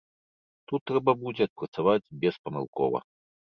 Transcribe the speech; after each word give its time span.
Тут 0.71 0.81
трэба 0.91 1.11
будзе 1.25 1.43
адпрацаваць 1.49 2.09
беспамылкова. 2.25 3.07